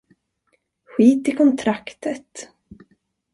[0.85, 2.49] Skit i kontraktet!